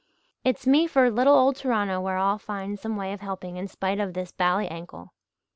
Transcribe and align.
It's 0.43 0.65
me 0.65 0.87
for 0.87 1.11
little 1.11 1.35
old 1.35 1.55
Toronto 1.57 2.01
where 2.01 2.17
I'll 2.17 2.39
find 2.39 2.79
some 2.79 2.95
way 2.95 3.13
of 3.13 3.21
helping 3.21 3.57
in 3.57 3.67
spite 3.67 3.99
of 3.99 4.15
this 4.15 4.31
bally 4.31 4.67
ankle. 4.67 5.13